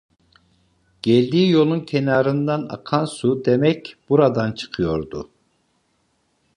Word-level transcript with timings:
Geldiği 1.01 1.49
yolun 1.51 1.79
kenarından 1.79 2.67
akan 2.69 3.05
su, 3.05 3.45
demek 3.45 3.95
buradan 4.09 4.51
çıkıyordu. 4.51 5.29